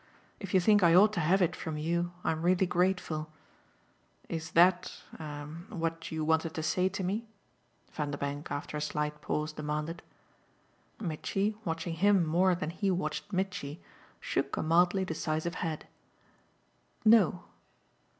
If 0.39 0.55
you 0.55 0.59
think 0.59 0.81
I 0.81 0.95
ought 0.95 1.13
to 1.13 1.19
have 1.19 1.43
it 1.43 1.55
from 1.55 1.77
you 1.77 2.11
I'm 2.23 2.41
really 2.41 2.65
grateful. 2.65 3.31
Is 4.29 4.49
that 4.53 4.91
a 5.19 5.45
what 5.69 6.11
you 6.11 6.25
wanted 6.25 6.55
to 6.55 6.63
say 6.63 6.89
to 6.89 7.03
me?" 7.03 7.27
Vanderbank 7.91 8.49
after 8.49 8.75
a 8.77 8.81
slight 8.81 9.21
pause 9.21 9.53
demanded. 9.53 10.01
Mitchy, 10.99 11.55
watching 11.65 11.93
him 11.93 12.25
more 12.25 12.55
than 12.55 12.71
he 12.71 12.89
watched 12.89 13.31
Mitchy, 13.31 13.79
shook 14.19 14.57
a 14.57 14.63
mildly 14.63 15.05
decisive 15.05 15.53
head. 15.61 15.87
"No." 17.05 17.43